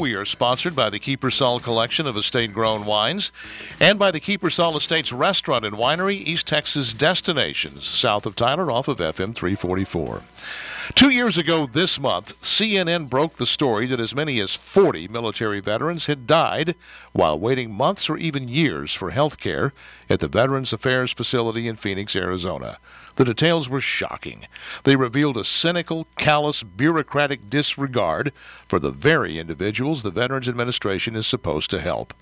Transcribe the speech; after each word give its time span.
We 0.00 0.14
are 0.14 0.24
sponsored 0.24 0.74
by 0.74 0.88
the 0.88 0.98
Kiepersol 0.98 1.62
collection 1.62 2.06
of 2.06 2.16
estate 2.16 2.54
grown 2.54 2.86
wines 2.86 3.32
and 3.78 3.98
by 3.98 4.10
the 4.10 4.18
Kiepersol 4.18 4.74
Estates 4.74 5.12
Restaurant 5.12 5.62
and 5.62 5.76
Winery, 5.76 6.26
East 6.26 6.46
Texas 6.46 6.94
destinations, 6.94 7.84
south 7.84 8.24
of 8.24 8.34
Tyler 8.34 8.70
off 8.70 8.88
of 8.88 8.96
FM 8.96 9.34
344. 9.34 10.22
Two 10.94 11.10
years 11.10 11.38
ago 11.38 11.66
this 11.66 12.00
month, 12.00 12.40
CNN 12.40 13.08
broke 13.08 13.36
the 13.36 13.46
story 13.46 13.86
that 13.86 14.00
as 14.00 14.14
many 14.14 14.40
as 14.40 14.54
40 14.54 15.08
military 15.08 15.60
veterans 15.60 16.06
had 16.06 16.26
died 16.26 16.74
while 17.12 17.38
waiting 17.38 17.72
months 17.72 18.10
or 18.10 18.16
even 18.16 18.48
years 18.48 18.92
for 18.92 19.10
health 19.10 19.38
care 19.38 19.72
at 20.08 20.20
the 20.20 20.28
Veterans 20.28 20.72
Affairs 20.72 21.12
facility 21.12 21.68
in 21.68 21.76
Phoenix, 21.76 22.16
Arizona. 22.16 22.78
The 23.16 23.24
details 23.24 23.68
were 23.68 23.80
shocking. 23.82 24.46
They 24.84 24.96
revealed 24.96 25.36
a 25.36 25.44
cynical, 25.44 26.06
callous, 26.16 26.62
bureaucratic 26.62 27.50
disregard 27.50 28.32
for 28.66 28.78
the 28.78 28.90
very 28.90 29.38
individuals 29.38 30.02
the 30.02 30.10
Veterans 30.10 30.48
Administration 30.48 31.16
is 31.16 31.26
supposed 31.26 31.70
to 31.70 31.80
help. 31.80 32.14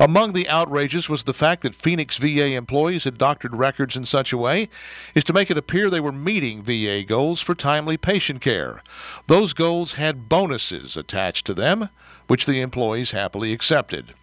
Among 0.00 0.32
the 0.32 0.48
outrages 0.48 1.08
was 1.08 1.24
the 1.24 1.32
fact 1.32 1.62
that 1.62 1.74
Phoenix 1.74 2.18
VA 2.18 2.54
employees 2.54 3.04
had 3.04 3.18
doctored 3.18 3.54
records 3.54 3.94
in 3.94 4.04
such 4.04 4.32
a 4.32 4.38
way 4.38 4.68
as 5.14 5.22
to 5.24 5.32
make 5.32 5.50
it 5.50 5.58
appear 5.58 5.88
they 5.88 6.00
were 6.00 6.10
meeting 6.10 6.62
VA 6.62 7.04
goals 7.04 7.40
for 7.40 7.54
timely 7.54 7.96
patient 8.02 8.40
care. 8.40 8.82
Those 9.26 9.52
goals 9.52 9.94
had 9.94 10.28
bonuses 10.28 10.96
attached 10.96 11.46
to 11.46 11.54
them 11.54 11.88
which 12.26 12.46
the 12.46 12.60
employees 12.60 13.10
happily 13.10 13.52
accepted. 13.52 14.14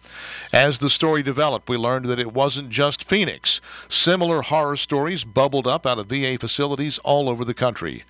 As 0.52 0.78
the 0.78 0.90
story 0.90 1.22
developed, 1.22 1.68
we 1.68 1.76
learned 1.76 2.06
that 2.06 2.18
it 2.18 2.32
wasn't 2.32 2.70
just 2.70 3.04
Phoenix. 3.04 3.60
Similar 3.88 4.42
horror 4.42 4.76
stories 4.76 5.24
bubbled 5.24 5.66
up 5.66 5.86
out 5.86 5.98
of 5.98 6.08
VA 6.08 6.36
facilities 6.38 6.98
all 7.04 7.28
over 7.28 7.44
the 7.44 7.54
country. 7.54 8.04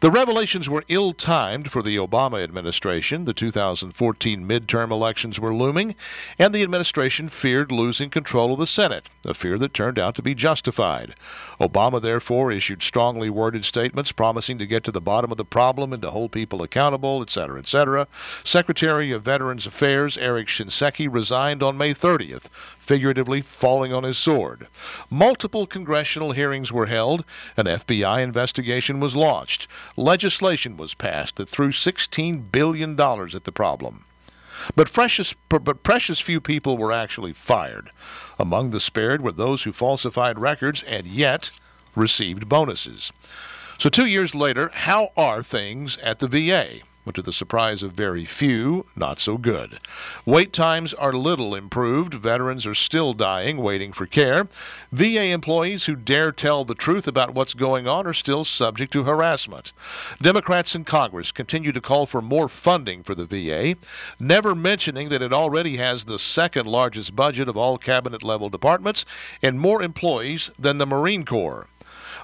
The 0.00 0.10
revelations 0.10 0.68
were 0.68 0.84
ill 0.88 1.12
timed 1.12 1.70
for 1.70 1.82
the 1.82 1.96
Obama 1.96 2.42
administration. 2.42 3.24
The 3.24 3.32
2014 3.32 4.46
midterm 4.46 4.90
elections 4.90 5.38
were 5.38 5.54
looming, 5.54 5.94
and 6.38 6.54
the 6.54 6.62
administration 6.62 7.28
feared 7.28 7.70
losing 7.70 8.10
control 8.10 8.52
of 8.52 8.58
the 8.58 8.66
Senate, 8.66 9.08
a 9.24 9.34
fear 9.34 9.58
that 9.58 9.74
turned 9.74 9.98
out 9.98 10.14
to 10.16 10.22
be 10.22 10.34
justified. 10.34 11.14
Obama, 11.60 12.02
therefore, 12.02 12.50
issued 12.50 12.82
strongly 12.82 13.30
worded 13.30 13.64
statements 13.64 14.10
promising 14.10 14.58
to 14.58 14.66
get 14.66 14.82
to 14.84 14.90
the 14.90 15.00
bottom 15.00 15.30
of 15.30 15.38
the 15.38 15.44
problem 15.44 15.92
and 15.92 16.02
to 16.02 16.10
hold 16.10 16.32
people 16.32 16.62
accountable, 16.62 17.22
etc., 17.22 17.60
etc. 17.60 18.08
Secretary 18.42 19.12
of 19.12 19.22
Veterans 19.22 19.66
Affairs 19.66 20.18
Eric 20.18 20.48
Shinseki 20.48 21.06
resigned 21.08 21.62
on 21.62 21.78
May 21.78 21.94
30th, 21.94 22.46
figuratively 22.76 23.40
falling 23.40 23.92
on 23.92 24.02
his 24.02 24.18
sword. 24.18 24.66
Multiple 25.08 25.66
congressional 25.66 26.32
hearings 26.32 26.72
were 26.72 26.86
held, 26.86 27.24
an 27.56 27.66
FBI 27.66 28.22
investigation 28.22 28.98
was 28.98 29.14
launched 29.14 29.68
legislation 29.96 30.76
was 30.76 30.94
passed 30.94 31.36
that 31.36 31.48
threw 31.48 31.70
$16 31.70 32.50
billion 32.50 33.00
at 33.00 33.44
the 33.44 33.52
problem. 33.52 34.04
But 34.76 34.92
precious, 34.92 35.34
but 35.48 35.82
precious 35.82 36.20
few 36.20 36.40
people 36.40 36.78
were 36.78 36.92
actually 36.92 37.32
fired. 37.32 37.90
Among 38.38 38.70
the 38.70 38.80
spared 38.80 39.22
were 39.22 39.32
those 39.32 39.62
who 39.64 39.72
falsified 39.72 40.38
records 40.38 40.82
and 40.84 41.06
yet 41.06 41.50
received 41.94 42.48
bonuses. 42.48 43.12
So, 43.78 43.88
two 43.88 44.06
years 44.06 44.34
later, 44.34 44.70
how 44.72 45.10
are 45.16 45.42
things 45.42 45.96
at 45.98 46.20
the 46.20 46.28
VA? 46.28 46.80
But 47.04 47.14
to 47.14 47.22
the 47.22 47.32
surprise 47.32 47.82
of 47.82 47.92
very 47.92 48.24
few, 48.24 48.86
not 48.94 49.18
so 49.18 49.36
good. 49.36 49.80
Wait 50.24 50.52
times 50.52 50.94
are 50.94 51.12
little 51.12 51.54
improved. 51.54 52.14
Veterans 52.14 52.66
are 52.66 52.74
still 52.74 53.12
dying, 53.12 53.56
waiting 53.56 53.92
for 53.92 54.06
care. 54.06 54.46
VA 54.92 55.24
employees 55.24 55.84
who 55.86 55.96
dare 55.96 56.30
tell 56.30 56.64
the 56.64 56.74
truth 56.74 57.08
about 57.08 57.34
what's 57.34 57.54
going 57.54 57.88
on 57.88 58.06
are 58.06 58.12
still 58.12 58.44
subject 58.44 58.92
to 58.92 59.04
harassment. 59.04 59.72
Democrats 60.20 60.74
in 60.74 60.84
Congress 60.84 61.32
continue 61.32 61.72
to 61.72 61.80
call 61.80 62.06
for 62.06 62.22
more 62.22 62.48
funding 62.48 63.02
for 63.02 63.14
the 63.14 63.24
VA, 63.24 63.76
never 64.20 64.54
mentioning 64.54 65.08
that 65.08 65.22
it 65.22 65.32
already 65.32 65.76
has 65.78 66.04
the 66.04 66.18
second 66.18 66.66
largest 66.66 67.16
budget 67.16 67.48
of 67.48 67.56
all 67.56 67.78
cabinet 67.78 68.22
level 68.22 68.48
departments 68.48 69.04
and 69.42 69.58
more 69.58 69.82
employees 69.82 70.50
than 70.58 70.78
the 70.78 70.86
Marine 70.86 71.24
Corps 71.24 71.66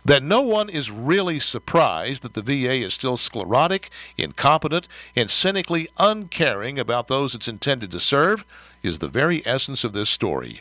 that 0.05 0.23
no 0.23 0.41
one 0.41 0.69
is 0.69 0.91
really 0.91 1.41
surprised 1.41 2.23
that 2.23 2.35
the 2.35 2.43
VA 2.43 2.85
is 2.85 2.95
still 2.95 3.17
sclerotic, 3.17 3.91
incompetent, 4.17 4.89
and 5.17 5.31
cynically 5.31 5.89
uncaring 5.99 6.79
about 6.79 7.09
those 7.09 7.35
it's 7.35 7.49
intended 7.49 7.91
to 7.93 8.01
serve 8.01 8.45
is 8.83 8.99
the 8.99 9.09
very 9.09 9.45
essence 9.47 9.85
of 9.85 9.93
this 9.93 10.11
story. 10.11 10.61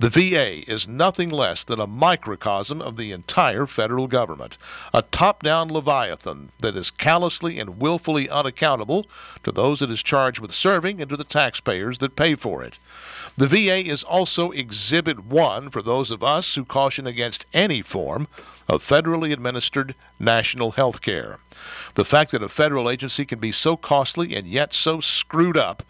The 0.00 0.10
VA 0.10 0.70
is 0.70 0.86
nothing 0.86 1.28
less 1.28 1.64
than 1.64 1.80
a 1.80 1.86
microcosm 1.86 2.80
of 2.80 2.96
the 2.96 3.10
entire 3.10 3.66
federal 3.66 4.06
government, 4.06 4.56
a 4.94 5.02
top 5.02 5.42
down 5.42 5.68
leviathan 5.68 6.52
that 6.60 6.76
is 6.76 6.92
callously 6.92 7.58
and 7.58 7.80
willfully 7.80 8.30
unaccountable 8.30 9.06
to 9.42 9.50
those 9.50 9.82
it 9.82 9.90
is 9.90 10.00
charged 10.00 10.38
with 10.38 10.52
serving 10.52 11.00
and 11.00 11.10
to 11.10 11.16
the 11.16 11.24
taxpayers 11.24 11.98
that 11.98 12.14
pay 12.14 12.36
for 12.36 12.62
it. 12.62 12.74
The 13.36 13.48
VA 13.48 13.84
is 13.84 14.04
also 14.04 14.52
Exhibit 14.52 15.24
1 15.24 15.70
for 15.70 15.82
those 15.82 16.12
of 16.12 16.22
us 16.22 16.54
who 16.54 16.64
caution 16.64 17.08
against 17.08 17.46
any 17.52 17.82
form 17.82 18.28
of 18.68 18.84
federally 18.84 19.32
administered 19.32 19.96
national 20.20 20.72
health 20.72 21.00
care. 21.00 21.38
The 21.94 22.04
fact 22.04 22.30
that 22.30 22.42
a 22.44 22.48
federal 22.48 22.88
agency 22.88 23.24
can 23.24 23.40
be 23.40 23.50
so 23.50 23.76
costly 23.76 24.36
and 24.36 24.46
yet 24.46 24.72
so 24.72 25.00
screwed 25.00 25.56
up 25.56 25.82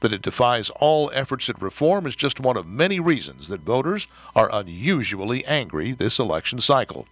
that 0.00 0.12
it 0.12 0.22
defies 0.22 0.70
all 0.70 1.10
efforts 1.14 1.48
at 1.48 1.60
reform 1.60 2.06
is 2.06 2.16
just 2.16 2.40
one 2.40 2.56
of 2.56 2.66
many 2.66 3.00
reasons 3.00 3.48
that 3.48 3.60
voters 3.60 4.06
are 4.34 4.50
unusually 4.52 5.44
angry 5.46 5.92
this 5.92 6.18
election 6.18 6.60
cycle. 6.60 7.06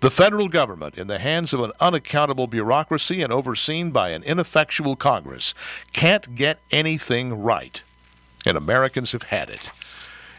The 0.00 0.10
federal 0.10 0.48
government, 0.48 0.96
in 0.96 1.06
the 1.06 1.18
hands 1.18 1.52
of 1.52 1.60
an 1.60 1.72
unaccountable 1.80 2.46
bureaucracy 2.46 3.22
and 3.22 3.32
overseen 3.32 3.90
by 3.90 4.10
an 4.10 4.22
ineffectual 4.22 4.96
Congress, 4.96 5.54
can't 5.92 6.34
get 6.34 6.58
anything 6.70 7.42
right. 7.42 7.82
And 8.46 8.56
Americans 8.56 9.12
have 9.12 9.24
had 9.24 9.50
it. 9.50 9.70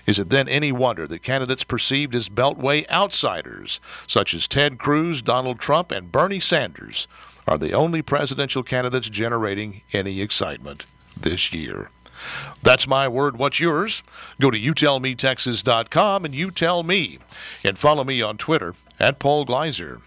Is 0.08 0.18
it 0.18 0.30
then 0.30 0.50
any 0.50 0.72
wonder 0.72 1.08
that 1.08 1.22
candidates 1.22 1.64
perceived 1.64 2.16
as 2.16 2.28
Beltway 2.28 2.90
outsiders, 2.90 3.80
such 4.08 4.34
as 4.34 4.48
Ted 4.48 4.80
Cruz, 4.80 5.22
Donald 5.22 5.60
Trump, 5.60 5.92
and 5.92 6.12
Bernie 6.12 6.40
Sanders, 6.40 7.08
are 7.48 7.58
the 7.58 7.74
only 7.74 8.02
presidential 8.02 8.64
candidates 8.64 9.10
generating 9.10 9.82
any 9.94 10.22
excitement 10.22 10.86
this 11.22 11.54
year? 11.54 11.90
That's 12.62 12.88
my 12.88 13.08
word. 13.08 13.38
What's 13.38 13.60
yours? 13.60 14.04
Go 14.40 14.52
to 14.52 14.60
youtellmetexas.com 14.60 16.26
and 16.26 16.36
you 16.36 16.52
tell 16.52 16.84
me. 16.84 17.20
And 17.66 17.78
follow 17.78 18.04
me 18.04 18.22
on 18.22 18.38
Twitter 18.38 18.76
at 19.00 19.20
Paul 19.20 19.46
Gleiser. 19.46 20.00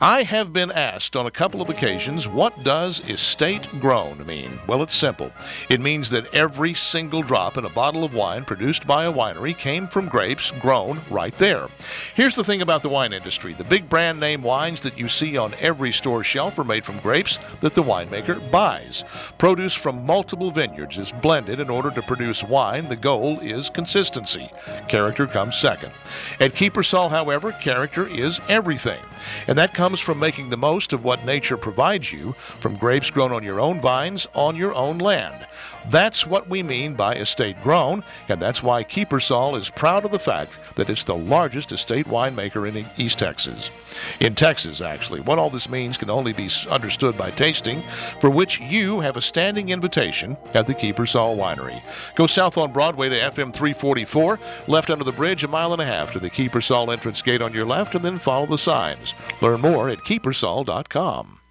I 0.00 0.24
have 0.24 0.52
been 0.52 0.70
asked 0.70 1.16
on 1.16 1.24
a 1.24 1.30
couple 1.30 1.62
of 1.62 1.70
occasions, 1.70 2.28
what 2.28 2.62
does 2.62 3.00
estate 3.08 3.66
grown 3.80 4.26
mean? 4.26 4.60
Well, 4.66 4.82
it's 4.82 4.94
simple. 4.94 5.32
It 5.70 5.80
means 5.80 6.10
that 6.10 6.34
every 6.34 6.74
single 6.74 7.22
drop 7.22 7.56
in 7.56 7.64
a 7.64 7.70
bottle 7.70 8.04
of 8.04 8.12
wine 8.12 8.44
produced 8.44 8.86
by 8.86 9.06
a 9.06 9.12
winery 9.12 9.56
came 9.56 9.88
from 9.88 10.10
grapes 10.10 10.50
grown 10.50 11.00
right 11.08 11.36
there. 11.38 11.68
Here's 12.14 12.34
the 12.34 12.44
thing 12.44 12.60
about 12.60 12.82
the 12.82 12.90
wine 12.90 13.14
industry 13.14 13.54
the 13.54 13.64
big 13.64 13.88
brand 13.88 14.20
name 14.20 14.42
wines 14.42 14.82
that 14.82 14.98
you 14.98 15.08
see 15.08 15.38
on 15.38 15.54
every 15.60 15.92
store 15.92 16.22
shelf 16.22 16.58
are 16.58 16.64
made 16.64 16.84
from 16.84 17.00
grapes 17.00 17.38
that 17.62 17.72
the 17.72 17.82
winemaker 17.82 18.50
buys. 18.50 19.02
Produce 19.38 19.72
from 19.72 20.04
multiple 20.04 20.50
vineyards 20.50 20.98
is 20.98 21.10
blended 21.10 21.58
in 21.58 21.70
order 21.70 21.90
to 21.90 22.02
produce 22.02 22.44
wine. 22.44 22.86
The 22.86 22.96
goal 22.96 23.40
is 23.40 23.70
consistency. 23.70 24.50
Character 24.88 25.26
comes 25.26 25.56
second. 25.56 25.92
At 26.38 26.52
Kiepersol, 26.52 27.08
however, 27.08 27.52
character 27.52 28.06
is 28.06 28.40
everything. 28.50 29.00
And 29.48 29.56
that 29.56 29.72
comes 29.72 29.85
from 29.94 30.18
making 30.18 30.50
the 30.50 30.56
most 30.56 30.92
of 30.92 31.04
what 31.04 31.24
nature 31.24 31.56
provides 31.56 32.12
you 32.12 32.32
from 32.32 32.76
grapes 32.76 33.10
grown 33.10 33.32
on 33.32 33.42
your 33.42 33.60
own 33.60 33.80
vines 33.80 34.26
on 34.34 34.56
your 34.56 34.74
own 34.74 34.98
land. 34.98 35.46
That's 35.88 36.26
what 36.26 36.48
we 36.48 36.64
mean 36.64 36.94
by 36.94 37.14
estate 37.14 37.62
grown, 37.62 38.02
and 38.28 38.42
that's 38.42 38.60
why 38.60 38.82
Kiepersol 38.82 39.56
is 39.56 39.70
proud 39.70 40.04
of 40.04 40.10
the 40.10 40.18
fact 40.18 40.52
that 40.74 40.90
it's 40.90 41.04
the 41.04 41.14
largest 41.14 41.70
estate 41.70 42.06
winemaker 42.06 42.68
in 42.68 42.86
East 42.96 43.20
Texas. 43.20 43.70
In 44.18 44.34
Texas, 44.34 44.80
actually. 44.80 45.20
What 45.20 45.38
all 45.38 45.48
this 45.48 45.68
means 45.68 45.96
can 45.96 46.10
only 46.10 46.32
be 46.32 46.50
understood 46.68 47.16
by 47.16 47.30
tasting, 47.30 47.82
for 48.20 48.30
which 48.30 48.58
you 48.60 48.98
have 48.98 49.16
a 49.16 49.22
standing 49.22 49.68
invitation 49.68 50.36
at 50.54 50.66
the 50.66 50.74
Kiepersol 50.74 51.36
Winery. 51.36 51.80
Go 52.16 52.26
south 52.26 52.58
on 52.58 52.72
Broadway 52.72 53.08
to 53.08 53.16
FM 53.16 53.52
344, 53.52 54.40
left 54.66 54.90
under 54.90 55.04
the 55.04 55.12
bridge 55.12 55.44
a 55.44 55.48
mile 55.48 55.72
and 55.72 55.80
a 55.80 55.86
half 55.86 56.12
to 56.12 56.18
the 56.18 56.30
Kiepersol 56.30 56.92
entrance 56.92 57.22
gate 57.22 57.40
on 57.42 57.54
your 57.54 57.64
left, 57.64 57.94
and 57.94 58.04
then 58.04 58.18
follow 58.18 58.46
the 58.46 58.58
signs. 58.58 59.14
Learn 59.40 59.60
more 59.60 59.75
at 59.84 60.04
kiepersol.com. 60.04 61.40